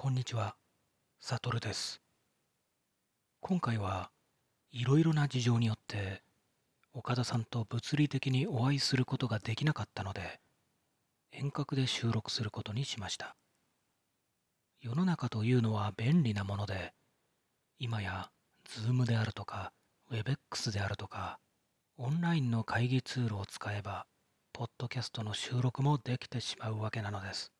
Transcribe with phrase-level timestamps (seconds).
[0.00, 0.54] こんにちは、
[1.18, 2.00] サトルです。
[3.40, 4.12] 今回は
[4.70, 6.22] いろいろな事情によって
[6.94, 10.38] 岡田さんと物理的にお会いすることができなかったので
[11.32, 13.34] 遠隔で収録することにしました。
[14.80, 16.94] 世の中というのは便利なもので
[17.80, 18.30] 今や
[18.68, 19.72] Zoom であるとか
[20.12, 21.40] WebEx であるとか
[21.96, 24.06] オンラインの会議ツールを使えば
[24.52, 27.50] ポッドキャストの収録もできてしまうわけなのです。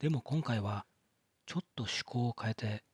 [0.00, 0.86] でも今回は
[1.50, 2.84] ちょっと趣向を変えて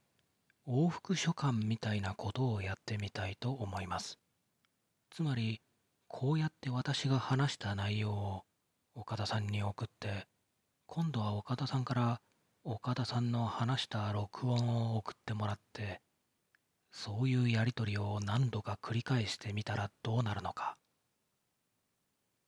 [0.66, 4.18] 往復書簡みたいなことをやってみたいと思います。
[5.10, 5.60] つまり
[6.08, 8.42] こうやって私が話した内容を
[8.94, 10.26] 岡田さんに送って
[10.86, 12.22] 今度は岡田さんから
[12.64, 16.00] 岡田さんの話した録音を送ってもらって
[16.90, 20.78] そういうやり取りを何度か繰り返してみたらどうなるのか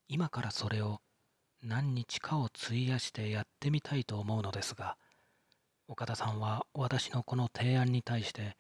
[0.09, 1.01] 今からそれを
[1.63, 4.97] 何日かを費やしてやってみたいと思うのですが
[5.91, 8.59] 岡田さんは私のこの提案に対して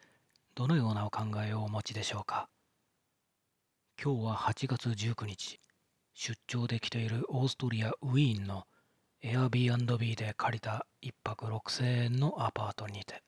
[0.54, 2.48] どのようなお考えをお持ちでしょうか？
[4.02, 5.60] 今日は8月19日
[6.14, 8.64] 出張で来ているオーストリア・ウィーンの
[9.22, 13.22] Airbnb で借りた1泊6000円のアパートにて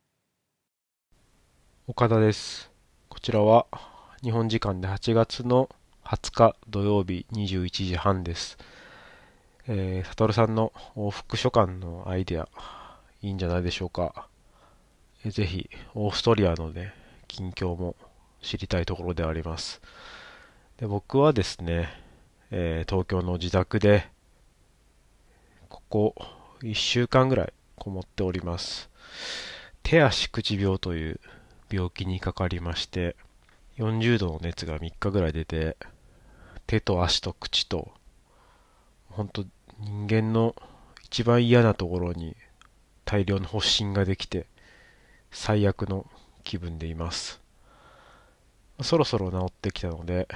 [1.87, 2.71] 岡田です。
[3.11, 3.67] こちらは
[4.23, 5.69] 日本時間で8月の
[6.07, 8.57] 20日土曜日21時半です。
[9.69, 12.49] えー、サトルさんの往復書簡のアイデア
[13.23, 14.29] いいんじゃないでしょうか。
[15.25, 16.95] ぜひオーストリアのね、
[17.29, 17.95] 近況も
[18.41, 19.81] 知りたいところであります。
[20.79, 21.89] で僕はですね、
[22.51, 24.09] えー東京の自宅で
[25.69, 26.15] ここ
[26.63, 28.91] 1週間ぐらいこもっております。
[29.83, 31.21] 手足口病という
[31.71, 33.17] 病気にかかりまして
[33.79, 35.77] 40度の熱が3日ぐらい出て
[36.67, 37.91] 手と足と口と
[39.09, 39.45] 本当
[39.79, 40.55] 人間の
[41.05, 42.37] 一番嫌なところに
[43.11, 44.47] 大量の発疹ができて
[45.33, 46.07] 最悪の
[46.45, 47.41] 気分でいます
[48.83, 50.29] そろそろ治ってきたので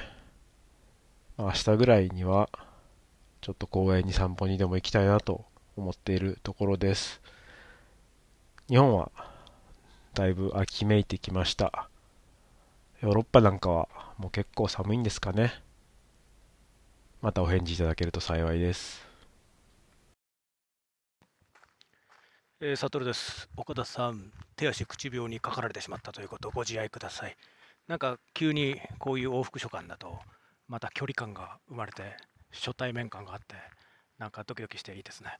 [1.37, 2.49] 明日ぐらいには
[3.39, 5.45] ちょっと公園に散歩にでも行きたいなと
[5.77, 7.21] 思っているところです
[8.67, 9.11] 日本は
[10.15, 11.89] だいぶ秋めいてきました。
[13.01, 15.53] ヨーロッパなんかはもう結構寒いんですかね。
[17.21, 19.04] またお返事いただけると幸いです。
[22.61, 23.49] えー、サトルです。
[23.57, 27.35] 岡田さん、手足口病にかかられてしまったということご自愛ください。
[27.89, 30.19] なんか急にこういう往復書簡だと、
[30.69, 32.15] また距離感が生まれて、
[32.53, 33.55] 初対面感があって、
[34.19, 35.37] なんかドキドキしていいですね。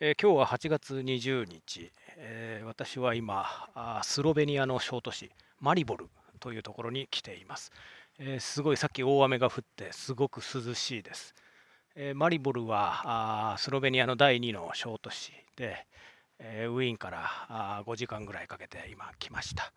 [0.00, 3.44] えー今日は8月20日、えー私は今
[3.76, 6.08] あスロベニアの小都市マリボル
[6.40, 7.70] というところに来ています、
[8.18, 11.36] えすごいさっき大雨が降ってすごく涼しいです、
[11.94, 15.86] えマリボルはあスロベニアの第2の小都市で、
[16.42, 19.72] えウィーンから5時間ぐらいかけて今来ました、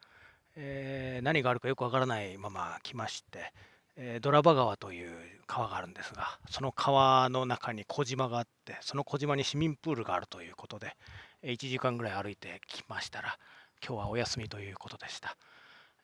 [0.55, 3.53] え何があるかよくわからないまま来まして、
[3.97, 5.11] えドラバ川という
[5.47, 10.97] 川があるんですがその川の中に小島があってその小島に市民プールがあるということで
[11.43, 13.37] 1時間ぐらい歩いてきましたら
[13.85, 15.37] 今日はお休みということでした、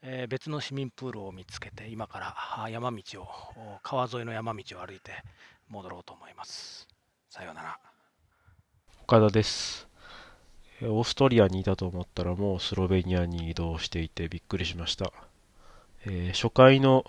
[0.03, 3.27] え別の市民プールを見つけて今から山道を
[3.81, 5.11] 川沿いの山道を歩いて
[5.69, 6.87] 戻ろうと思います。
[7.29, 7.79] さようなら。
[9.03, 9.90] 岡田です。
[10.83, 15.11] オーストリアにいたと思ったらもうスロベニアに移動していてびっくりしました。
[16.05, 17.05] えー初回の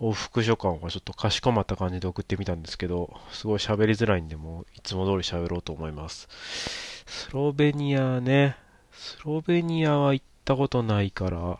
[0.00, 6.26] 往復書簡はちょっとかしこまった感じで送ってみたんですけど、すごい喋りづらいんで、もういつも通り喋ろうと思います。
[7.06, 8.56] スロベニアね、
[8.92, 11.58] スロベニアは行ったことないから、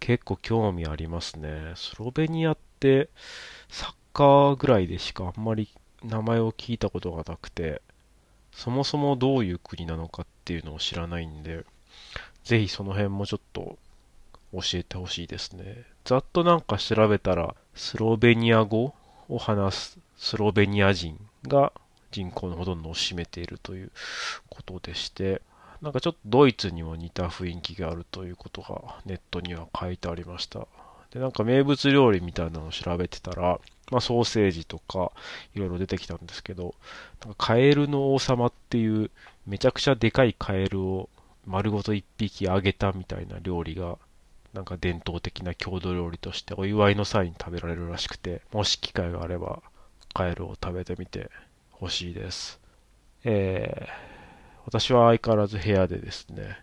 [0.00, 1.74] 結構興味ありますね。
[1.74, 3.10] スロベニアって、
[3.68, 5.68] サッカーぐらいでしかあんまり
[6.02, 7.82] 名前を聞いたことがなくて、
[8.56, 11.64] そもそもどういう国なのかっていうのを知らないんで、
[12.42, 13.78] ぜひその辺もちょっと
[14.52, 15.84] 教えてほしいですね。
[16.04, 18.94] ざっとなんか調べたら、スロベニア語
[19.28, 21.72] を話すスロベニア人が
[22.10, 23.92] 人口のほとんどを占めているという
[24.48, 25.42] ことでして、
[25.82, 30.66] なんかちょっとドイツにも似た雰囲気があるということがネットには書いてありました。
[31.10, 33.60] で、なんか名物料理みたいなのを調べてたら、
[33.90, 35.12] まあソーセージとか
[35.54, 36.74] いろいろ出てきたんですけど、
[37.24, 39.10] なんかカエルの王様っていう
[39.46, 41.08] めちゃくちゃでかいカエルを
[41.46, 43.98] 丸ごと一匹揚げたみたいな料理が
[44.52, 49.62] なんか伝統的な郷土料理としてお祝いの際に食べられるらしくてもし機会があれば
[50.14, 51.30] カエルを食べてみて
[51.70, 52.58] ほしいです。
[53.24, 56.58] えー、私は相変わらず部屋でですね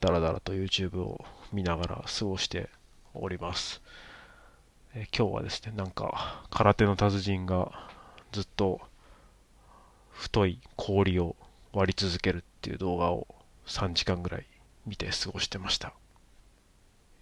[0.00, 2.68] だらだらと YouTube を見ながら過ごして
[3.14, 3.80] おります、
[4.94, 7.88] えー今日はですねなんか空手の達人が
[8.30, 8.80] ずっと
[10.10, 11.34] 太い氷を
[11.72, 13.26] 割り続けるっていう動画を
[13.66, 14.46] 3時間ぐらい
[14.86, 15.94] 見て過ごしてました。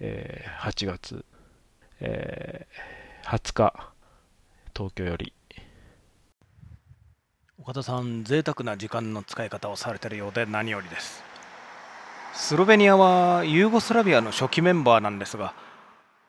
[0.01, 1.25] えー8月、
[2.01, 3.93] えー20日、
[4.75, 5.33] 東京より
[7.61, 11.23] 岡田さん贅沢な時間の使い方をされているようで何よりです
[12.33, 15.55] スロベニアはユーゴスラビアの初期メンバーなんですが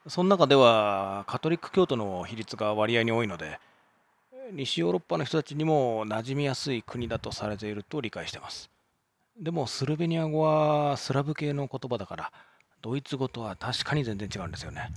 [0.08, 3.60] その中ではカトリック教徒の比率が割合に多いので
[4.52, 8.70] 西ヨーロッパの人たちにも馴染みやすい国だとされていると理解しています。
[9.40, 12.32] でもスロベニア語はスラブ系の言葉だから
[12.82, 14.92] ドイツ語とは確かに全然違うんですよね。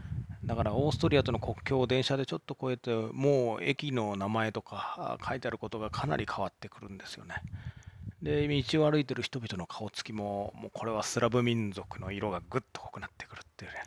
[0.46, 7.42] だからオーストリアとの国境を電車でちょっと越えてもう駅の名前とか書いてあることがかなり変わってくるんですよね。
[8.22, 13.82] で道を歩いてる人々の顔つきももうこれはスラブ民族の色がぐっと濃くなってくるっていうね。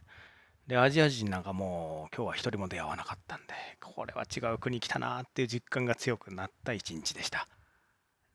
[0.68, 7.48] でアジア人なんかもう今日は一人も出会わなかったんでこれは違う国来たなっていう実感が強くなった一日でした。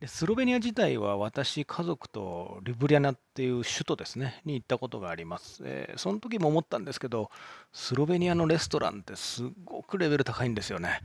[0.01, 7.31] でスロベニア自体は私家族とリブリアナっていう首都ですねに行ったことがあります、えーその時も思ったんですけど
[7.73, 11.03] スロベニアのレストランってすごくレベル高いんですよね。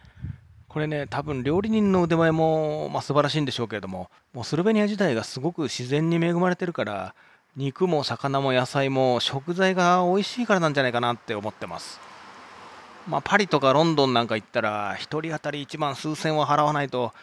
[0.68, 7.16] これね多分料理人の腕前も、まあ、素晴らしいんでしょうけれどももうスロベニア自体がすごく自然に恵まれてるから
[7.58, 12.00] 肉も魚も野菜も食材が美味しいからなんじゃないかなって思ってます。
[13.08, 17.14] まあパリとかロンドンなんか行ったら1人当たり1万数千は払わないと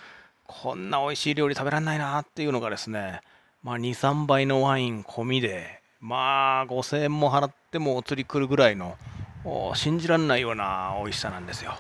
[0.49, 3.21] こんな美味しい料理食べられないなっていうのがですね、
[3.63, 8.97] まあ、23杯のワイン込みでまあ5000円も払ってもお釣り来るぐらいの
[9.75, 11.77] 信じられないような美味しさなんですよ。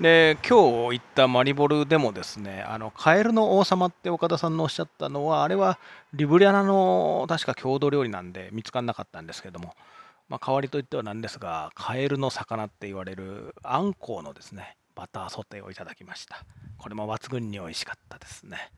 [0.00, 5.80] で今日行ったマリボルでもですねあのカエルの王様って岡田さんのおっしゃったのはあれは
[6.14, 9.74] リブリアナの確か郷土料理なんで見つからなかったんですけども、
[10.28, 16.44] まあ、代わりといってはなんですがカエルの魚って言われるあんこうのですねバターソテーをいただきました。
[16.76, 18.70] これも抜群に美味しかったですね。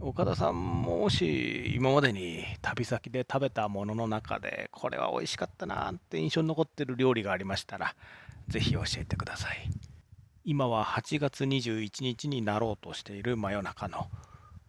[0.00, 7.94] 岡田さんもし今までに旅先で食べたものの中でこれは美味しかったなって印象に残ってる料理がありましたら
[8.48, 9.91] ぜひ教えてください。
[10.44, 14.08] 今は8月21日になろうとしている真夜中の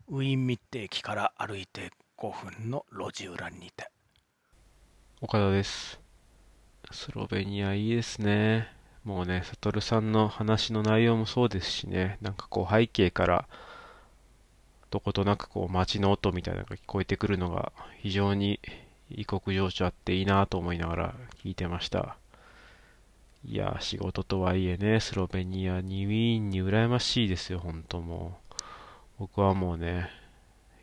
[0.07, 2.31] ウィンミッテ駅から歩いて5
[2.61, 3.89] 分の路地裏にて
[5.19, 5.99] 岡田です。
[6.91, 8.67] スロベニアいいですね。
[9.03, 13.47] もうね、サトルさんの話の内容もそうですしね、なんかこう背景から
[14.91, 18.59] どことなくこう街の音みたいなのが聞こえてくるのが非常に
[19.09, 22.17] 異国情緒あっていいなと思いながら聞いてました。
[23.45, 28.53] いや、仕事とはいえね、スロベニアにウィーンに羨ましいですよ、本当もう。
[29.19, 30.09] 僕はもうね、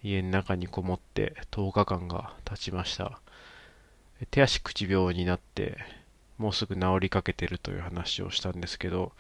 [0.03, 3.21] 家の中にこもって10日間が経ちました。
[4.31, 5.79] 手足口病になって、
[6.37, 9.13] もうすぐ治りかけてるという話をしたんですけど、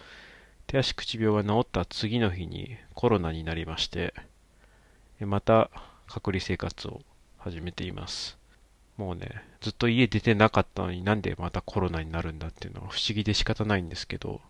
[0.66, 4.14] 手足口病が治った次の日にコロナになりまして、
[5.18, 5.70] また
[6.06, 7.00] 隔離生活を
[7.38, 8.39] 始めています。
[9.00, 14.42] もうね、ずっと家出てなかったのになんでまたコロナになるんだっていうのは不思議で仕方ないんですけど、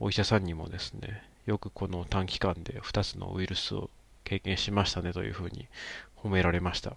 [0.00, 3.90] お医者さんにもですね、よくこの短期間で2つのウイルスを
[4.24, 5.68] 経験しましたねというふうに
[6.16, 6.96] 褒められました。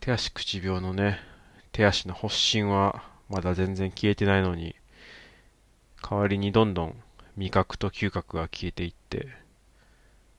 [0.00, 1.20] 手足口病のね、
[1.70, 4.74] 手足の発疹はまだ全然消えてないのに、
[6.02, 6.96] 代わりにどんどん
[7.36, 9.28] 味覚と嗅覚が消えていって、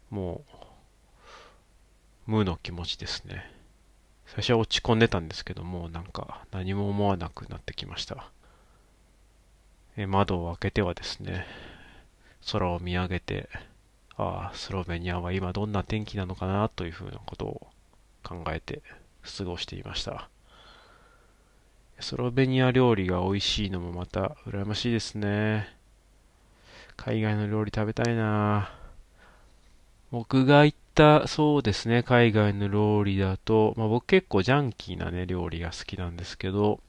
[0.09, 0.62] もう、
[2.25, 3.51] 無の気持ちですね。
[4.25, 8.29] 最初は落ち込んでたんですけども、なんか何も思わなくなってきました。
[9.95, 11.45] え窓を開けてはですね、
[12.51, 13.49] 空を見上げて、
[14.15, 17.67] ああ、スロベニアは今どんな天気なのかなというふうなことを
[18.23, 18.81] 考えて
[19.37, 20.29] 過ごしていました。
[21.99, 25.67] スロベニア料理が美味しいのもまた羨ましいですね。
[26.95, 28.71] 海外の料理食べたいな
[30.11, 36.79] 僕が行った、そうですね、海外の料理だと、まあ、僕結構ジャンキーなね、料理が好きなんですけど、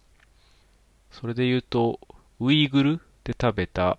[1.10, 2.00] それで言うと、
[2.40, 3.98] ウイグルで食べた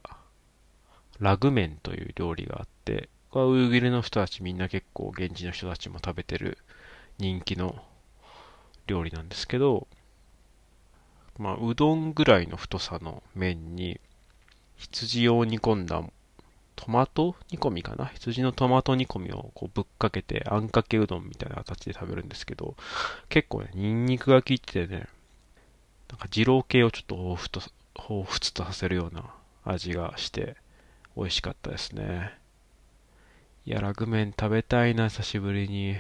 [1.19, 6.57] ラグメンという料理があって、これはウイグルの人たちみんな結構現地の人たちも食べてる
[7.17, 7.83] 人気の
[8.87, 9.87] 料理なんですけど、
[11.37, 13.99] まあ、うどんぐらいの太さの麺に
[14.77, 16.01] 羊を煮込んだ
[16.75, 18.05] トマト煮込みかな？
[18.05, 22.75] 羊のトマト煮込みをこうぶっかけてあんかけうどんみたいな形で食べるんですけど
[23.29, 25.07] 結構ねニンニクが効いててね
[26.09, 27.61] なんか二郎系をちょっと彷彿と
[27.95, 29.23] 彷彿とさせるような
[29.63, 30.55] 味がして
[31.15, 32.33] 美味しかったですね。
[33.65, 35.95] いやラグメン食べたいな久しぶりに。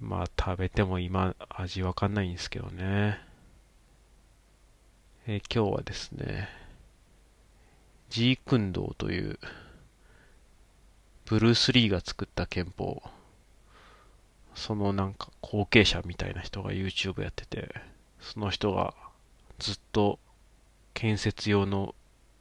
[0.00, 3.18] まあ食べても今味わかんないんですけどね。
[5.26, 6.48] えー今日はですね
[8.10, 9.38] ジークンドーという
[11.26, 13.02] ブルース・リーが作った憲法、
[14.54, 17.74] そのなんか後継者みたいな人が YouTube やってて、
[18.20, 18.94] その人が
[19.58, 20.18] ずっと
[20.94, 21.94] 建設用の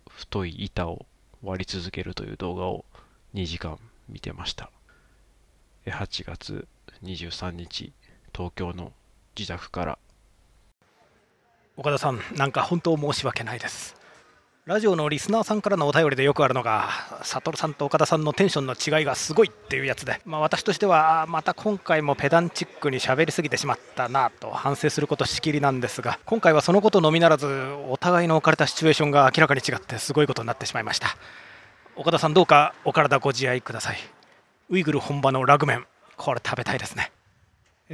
[0.10, 1.06] 太い板を
[1.44, 2.86] 割り続けるという動画を
[3.34, 4.72] 2時間見てました。
[5.86, 6.66] 8月
[7.04, 7.92] 23日、
[8.34, 8.94] 東京の
[9.38, 10.00] 自宅から。
[11.76, 13.96] 岡田さんなんか本当申し訳ないです。
[14.68, 16.90] ラジオのリスナーさんからのお便りでよくあるのが
[17.24, 27.48] 悟さんと岡田さんのテンションの違いがすごいっていうやつで、まあ、私としてはまた今回もペダンチックに喋りすぎてしまったなと反省することしきりなんですが今回はそのことのみならず
[27.88, 31.16] お互いの置かれたシチュエーションが明らかに違ってすごいことになってしまいました。
[31.96, 33.98] 岡田さんどうかお体ご自愛ください。
[34.70, 35.86] ウイグル本場のラグメン
[36.18, 37.14] これ食べたいですね。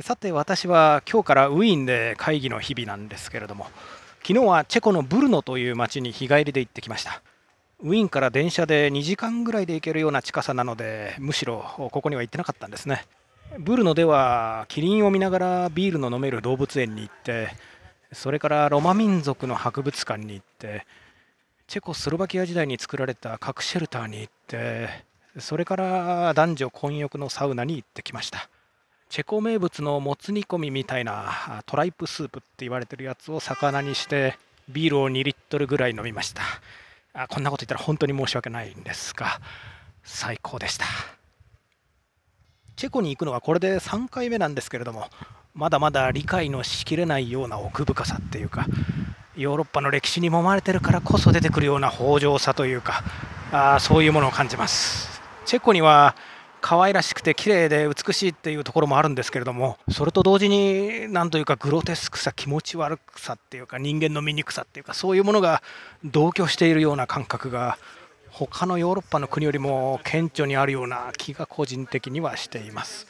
[0.01, 3.67] さて私は今日からウィーンで会議の日々なんですけれども
[4.25, 7.21] 昨日はチェコのブルノという町に日帰りで行ってきました。
[7.81, 13.05] ウィーンから電車で2時間ぐらいで行けるような近さなのでむしろここには行ってなかったんですね。
[13.59, 17.49] ブルノではキリンを見ながらビールの飲める動物園に行って
[18.13, 20.85] それからロマ民族の博物館に行って
[21.67, 24.87] チェコスロバキア時代に作られた核シェルターに行って
[25.37, 28.49] それから男女混浴のサウナに行ってきました。
[29.13, 34.39] チェコ名物のもつ煮込みみたいなトライプスープって言われてるやつを魚にして
[34.69, 36.41] ビールを2リットルぐらい飲みました。
[37.13, 39.39] あこんなこと言ったら本当に申し訳ないんですが
[40.03, 40.87] 最高でした。
[42.75, 45.05] チェコに行くのはこれで3回目なんですけれども
[45.53, 48.65] まだまだ理解のしきれないような奥深さっていうか
[49.37, 53.03] ヨーロッパの歴史に揉まれてるからこそ出てくるような豊穣さというか
[53.51, 55.21] あそういうものを感じます。
[55.45, 56.15] チェコには
[56.63, 65.61] 可愛らしくて綺麗で美しいっていうところもあるんですけれどもそれと同時に何というかグロテスクさ気持ち悪さっていうか人間の醜さっていうかそういうものが
[66.05, 67.77] 同居しているような感覚が
[68.31, 73.07] 他のヨーロッパの国よりも顕著にあるような気が個人的にはしています。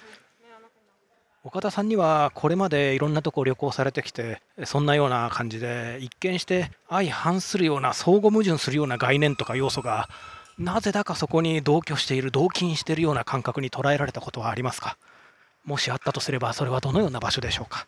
[1.44, 10.08] 岡田さんにはこれまでいろんなとこ旅行されてきてそんなような感じで一見して相反するような相互矛盾するような概念とか要素が
[10.60, 14.98] なぜだかそこに同居している同金しているような感覚に捉えられたことはありますか？
[15.66, 17.88] もしあったとすればそれはどのような場所でしょうか？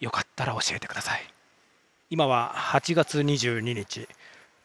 [0.00, 1.22] よかったら教えてください。
[2.10, 4.08] 今は8月22日。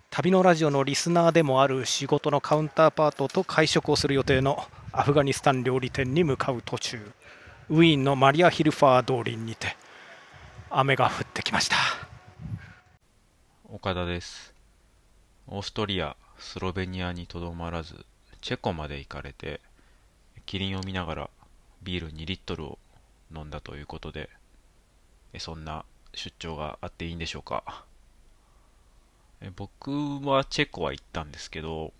[0.09, 4.61] 旅のラジオのリスナーでもある仕事のカウンターパートと会食をする予定の
[4.91, 7.11] アフガニスタン料理店に向かう途中。
[7.69, 9.77] ウィーンのマリア・ヒルファー通りにて。
[10.69, 11.75] 雨が降ってきました。
[13.69, 14.53] 岡田です。
[15.47, 16.15] オーストリア。
[16.41, 18.03] スロベニアにとどまらず
[18.41, 19.62] チェコまで行かれて
[20.45, 21.29] キリンを見ながら
[21.83, 22.79] ビール2リットルを
[23.33, 24.29] 飲んだということで
[25.38, 27.86] そんな出張があっていいんでしょうか？
[29.55, 29.91] 僕
[30.27, 31.93] はチェコは行ったんですけど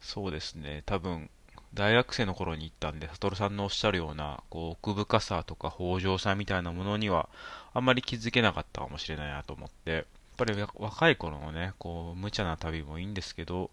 [0.00, 1.28] そうですね多分
[1.74, 7.28] 大学生の頃に行ったんで悟さんのおっしゃるようなこう奥深さとか豊穣さみたいなものには
[7.74, 10.06] あんまり気づけなかったかもしれないなと思って
[10.40, 13.70] ぱり若い頃のね、こう、無茶な旅もいいんですけど、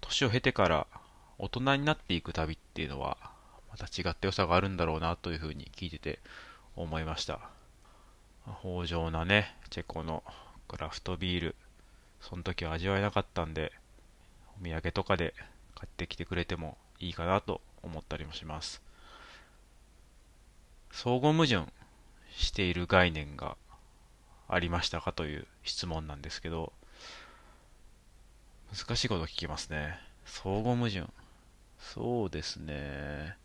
[0.00, 0.86] 年を経てから
[1.38, 3.16] 大人になっていく旅っていうのは、
[3.70, 6.20] また違った良さがあるんだろうなというふうに聞いてて
[6.76, 7.40] 思いました。
[8.46, 10.22] 豊穣なね、チェコの
[10.68, 11.56] クラフトビール、
[12.20, 13.72] その時は味わえなかったんで、
[14.60, 15.34] お土産とかで
[15.74, 18.80] 買ってきてくれてもいいかなと思ったりもします。
[20.92, 21.72] 相互矛盾
[22.36, 23.56] している概念が
[24.48, 26.72] ありましたかという質問なんですけど、
[28.76, 29.98] 難しいこと聞きますね。
[30.24, 31.04] 相互矛盾。
[31.78, 33.36] そうですね。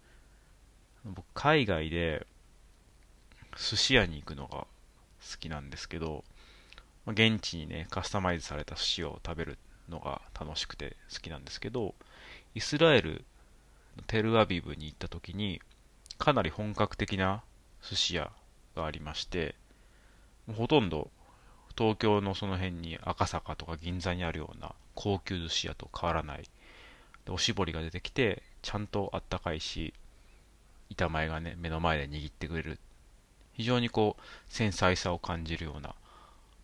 [1.05, 2.25] 僕、海外で
[3.57, 4.67] 寿司屋に行くのが好
[5.39, 6.23] きなんですけど、
[7.05, 9.57] 現地にね、カスタマイズされた寿司を食べる
[9.89, 11.95] のが楽しくて好きなんですけど、
[12.55, 13.23] イスラエル
[13.97, 15.61] のテルアビブに行った時に、
[16.17, 17.43] かなり本格的な
[17.87, 18.31] 寿司屋
[18.75, 19.55] がありまして、
[20.55, 21.09] ほとんど
[21.77, 26.43] 東京のその辺に赤坂とか銀座にあるような高級寿司屋と変わらない。
[27.25, 29.93] でおしぼりが出てきてちゃんとあったかいし
[30.89, 32.79] 板前がね目の前で握ってくれる。
[33.53, 35.93] 非常にこう繊細さを感じるような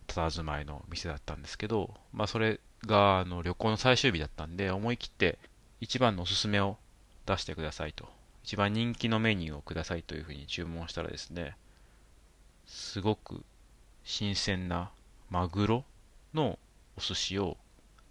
[0.06, 5.38] 佇まいの店だったんですけどまあそれがあの旅行の最終日だったんで思い切って
[5.80, 6.78] 一番のおすすめを
[7.26, 8.08] 出してくださいと。
[8.44, 11.56] 一番人気のメニューをくださいというふうに注文したらですね
[12.64, 13.42] すごく
[14.08, 14.90] 新鮮な
[15.30, 15.84] マグロ
[16.32, 16.60] の
[16.96, 17.56] お寿司を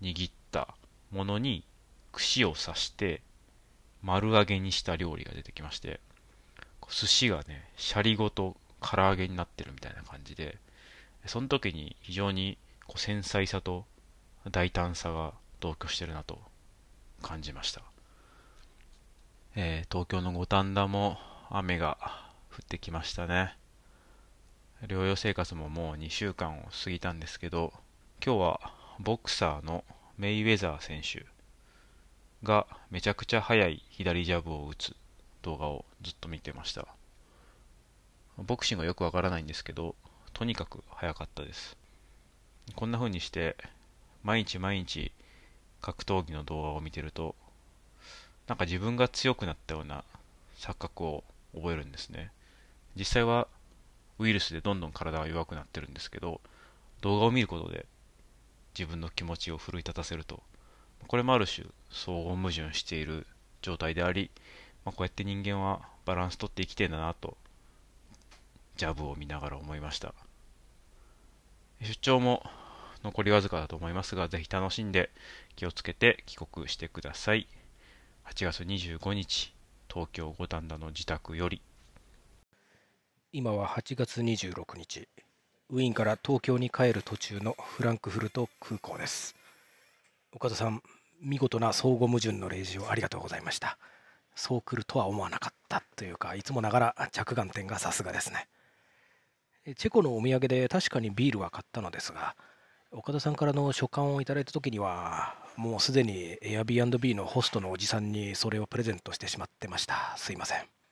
[0.01, 0.75] 握った
[1.09, 1.63] ものに
[2.11, 3.21] 串を刺して
[4.03, 6.01] 丸揚げにした料理が出てきまして
[6.89, 10.57] 寿司がねシャリごと唐揚げになってるみたいな感じで
[11.25, 13.85] その時に非常にこう繊細さと
[14.51, 16.39] 大胆さが同居してるなと
[17.21, 17.81] 感じました
[19.55, 21.17] えー東京の五反田も
[21.49, 21.97] 雨が
[22.51, 23.55] 降ってきましたね。
[24.83, 27.73] 療養生活ももう2週間を過ぎたんですけど、
[28.23, 28.59] 今日は
[28.99, 29.83] ボクサーの
[30.17, 31.25] メイウェザー選手
[32.43, 34.95] がめちゃくちゃ速い左ジャブを打つ
[35.41, 36.87] 動画をずっと見てました。
[38.37, 39.95] ボクシングはよくわからないんですけど、
[40.33, 41.77] とにかく速かったです。
[42.75, 43.55] こんな風にして、
[44.23, 45.11] 毎日毎日
[45.81, 47.35] 格闘技の動画を見てると、
[48.47, 50.03] なんか自分が強くなったような
[50.57, 51.23] 錯覚を
[51.55, 52.31] 覚えるんですね。
[52.95, 53.47] 実際は
[54.19, 56.41] ウイルスでどんどん体が弱くなってるんですけど、
[57.01, 57.85] 動画を見ることで
[58.77, 60.41] 自分の気持ちを奮い立たせると、
[61.07, 63.27] これもある種相互矛盾している
[63.61, 64.31] 状態であり、
[64.83, 67.37] まあ、こうやって人間はバランス取って生きてんだなと、
[68.77, 70.13] ジャブを見ながら思いました。
[71.81, 72.43] 出張も
[73.03, 75.11] 残りわずかだと思いますが、ぜひ楽しんで
[75.55, 77.47] 気をつけて帰国してください。
[78.25, 79.53] 8月25日、
[79.87, 81.61] 東京五反田の自宅より。
[83.37, 85.09] 今は8月26日。
[85.69, 89.35] ウィーンから東京に帰る途中のフランクフルト空港です。
[90.31, 90.81] 岡田さん
[91.21, 93.77] 見事な相互矛盾の例示をありがとうございました。
[94.35, 98.47] そう来るとは思わなかったというかいつもながら着眼点がさすがですね。
[99.75, 102.37] チェコのお土産で確かにビールは買ったのですが
[102.91, 110.13] 岡田さんからの書簡をいただいた時にはもうすでに Airbnb のホストのおじさんにそれをプレゼントしてしまってました。
[110.15, 110.84] すいません。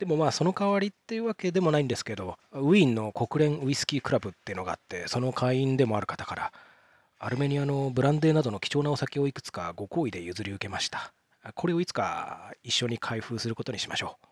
[0.00, 6.52] でもまあその代わりっていうわけでもないんですけどウィーンの国連ウイスキークラブっていうのがあってその会員でもある方から
[7.18, 11.12] アルメニアのブランデーなどの貴重なお酒をいくつかご好意で譲り受けました。
[11.54, 14.26] これをいつか一緒に開封することにしましょう。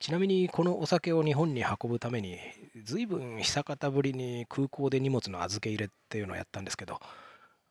[0.00, 2.38] ちなみにこのお酒を日本に運ぶために
[2.82, 7.00] 随分久方ぶりに空港で荷物の預け入れっていうのをやったんですけど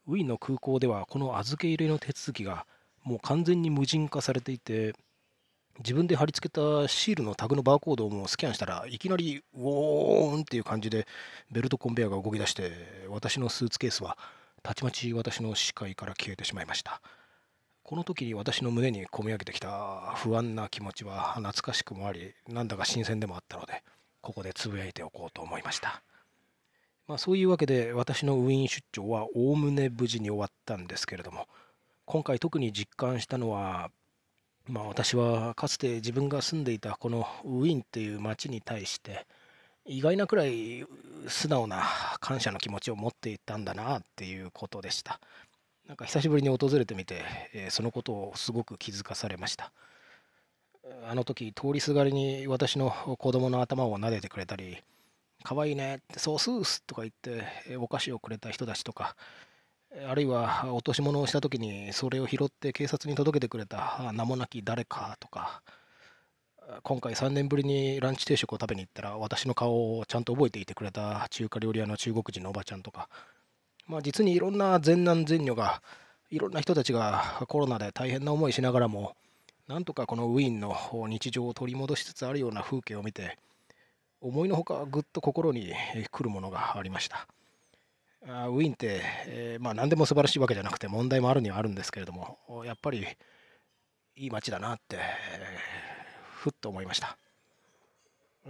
[0.08, 2.65] ウィーンの空港ではこの預け入れの手続きが
[3.03, 4.96] もう完全に無人化されていて
[5.80, 11.08] 自分で貼り付けたシールのタグのバーコードをもうスキャンしたらいきなりウォーンっていう感じで
[11.52, 12.71] ベルトコンベヤーが動き出して
[13.10, 14.17] 私のスーツケースは
[14.62, 17.02] たちまち私の視界から消えてしまいました。
[17.84, 23.84] この時に私の胸に込み上げてきた不安な気持ちは懐かしくもありなんだか新鮮でもあったので
[24.21, 26.02] ここでつぶやいておこうと思いました。
[27.08, 31.47] まあそういうわけで私のウィーン出張はおおむね無事に終わったんですけれども
[32.06, 33.91] 今回特に実感したのは
[34.67, 39.26] まあ、私はかつて自分が住んでいたこのウィーンっていう街に対して
[39.86, 40.86] 意外なくらい
[41.28, 41.84] 素直な
[42.21, 45.19] 感謝の気持ちを持っていたんだなっていうことでした。
[45.88, 47.23] なんか久しぶりに訪れてみて、
[47.54, 49.73] えーそのことをすごく気づかされました。
[51.10, 54.78] あの時通りすがりに私の子供の頭を撫でてくれたり
[55.43, 59.15] 可愛いいねってそうスースとか言ってお菓子をくれた人たちとか
[60.08, 65.62] あるいは落とし物をした時にそれを拾って警察に届けてくれた名もなき誰かとか
[66.82, 73.08] 今回3年ぶりにランチ定食を食べに行ったら私の顔をちゃんと覚えていてくれた中華料理屋の中国人のおばちゃんとか
[73.86, 75.84] まあ実にいろんな善男善女が
[76.32, 79.15] いろんな人たちがコロナで大変な思いしながらも
[79.67, 80.75] なんとかこのウィーンの
[81.08, 83.38] 日常を取り戻しつつあるような風景を見て
[84.21, 85.73] 思いのほかぐっと心に
[86.12, 87.27] 来るものがありました。
[88.23, 93.05] ウィーンって、えーまあ、何でも素晴らしいわけじゃなくて問題もあるにはあるんですけれどもやっぱり
[94.15, 95.83] いい街だなって、えー
[96.43, 97.17] ふっと思いました。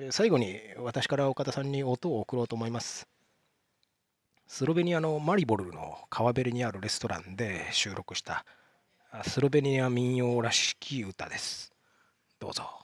[0.10, 3.08] 最後に私から岡田さんに音を送ろうと思います。
[4.48, 8.46] スロベニアのマリボルの川べりにあるレストランで収録した
[9.22, 11.72] スロベニア民謡らしき歌です。
[12.40, 12.83] どうぞ。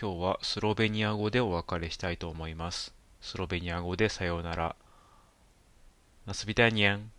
[0.00, 2.94] 今日はスロベニア語でお別れしたいと思います。
[3.20, 4.76] スロベニア語でさようなら。
[6.24, 7.10] ナスビタニアン。